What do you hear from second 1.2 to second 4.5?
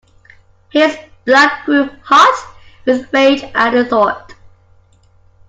blood grew hot with rage at the thought.